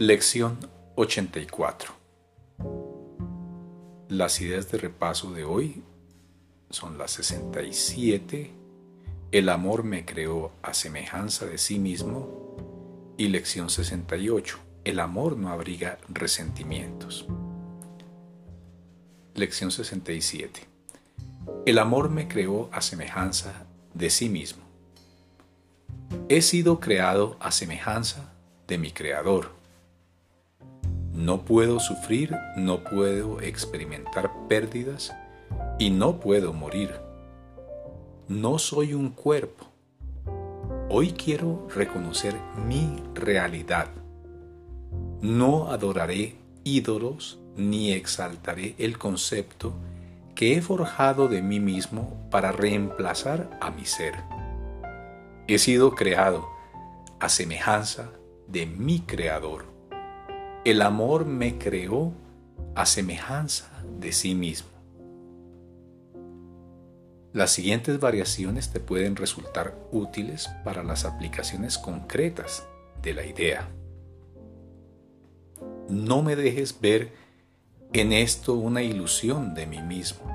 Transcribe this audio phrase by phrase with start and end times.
[0.00, 0.58] Lección
[0.94, 1.92] 84
[4.08, 5.82] Las ideas de repaso de hoy
[6.70, 8.52] son las 67,
[9.32, 12.54] El amor me creó a semejanza de sí mismo
[13.16, 17.26] y lección 68, El amor no abriga resentimientos.
[19.34, 20.60] Lección 67.
[21.66, 24.62] El amor me creó a semejanza de sí mismo.
[26.28, 28.32] He sido creado a semejanza
[28.68, 29.57] de mi Creador.
[31.18, 35.12] No puedo sufrir, no puedo experimentar pérdidas
[35.76, 36.94] y no puedo morir.
[38.28, 39.66] No soy un cuerpo.
[40.88, 42.36] Hoy quiero reconocer
[42.68, 43.88] mi realidad.
[45.20, 49.72] No adoraré ídolos ni exaltaré el concepto
[50.36, 54.14] que he forjado de mí mismo para reemplazar a mi ser.
[55.48, 56.46] He sido creado
[57.18, 58.12] a semejanza
[58.46, 59.77] de mi Creador.
[60.68, 62.12] El amor me creó
[62.74, 64.68] a semejanza de sí mismo.
[67.32, 72.66] Las siguientes variaciones te pueden resultar útiles para las aplicaciones concretas
[73.00, 73.66] de la idea.
[75.88, 77.14] No me dejes ver
[77.94, 80.30] en esto una ilusión de mí mismo.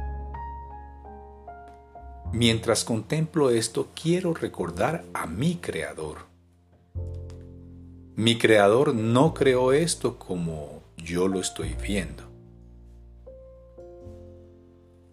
[2.31, 6.32] Mientras contemplo esto, quiero recordar a mi Creador.
[8.23, 12.23] Mi Creador no creó esto como yo lo estoy viendo.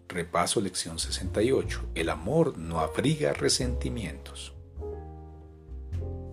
[0.07, 1.89] Repaso lección 68.
[1.93, 4.53] El amor no abriga resentimientos.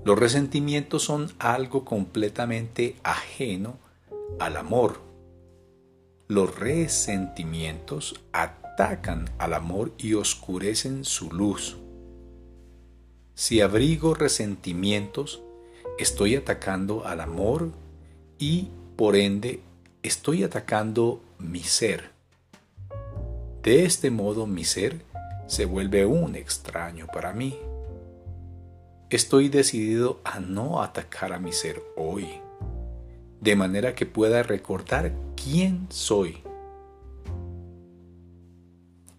[0.05, 3.77] Los resentimientos son algo completamente ajeno
[4.39, 5.01] al amor.
[6.29, 11.77] Los resentimientos atacan al amor y oscurecen su luz.
[13.34, 15.43] Si abrigo resentimientos,
[15.98, 17.70] estoy atacando al amor
[18.38, 19.60] y por ende
[20.03, 22.10] estoy atacando mi ser.
[23.62, 25.03] De este modo mi ser
[25.47, 27.58] se vuelve un extraño para mí.
[29.10, 32.28] Estoy decidido a no atacar a mi ser hoy,
[33.41, 36.42] de manera que pueda recordar quién soy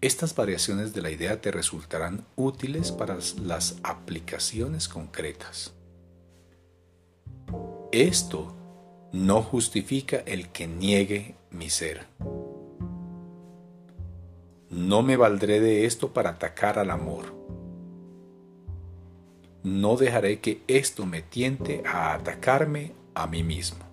[0.02, 5.74] estas variaciones de la idea te resultarán útiles para las aplicaciones concretas.
[7.92, 8.54] Esto
[9.12, 12.06] no justifica el que niegue mi ser.
[14.70, 17.34] No me valdré de esto para atacar al amor.
[19.64, 23.89] No dejaré que esto me tiente a atacarme a mí mismo.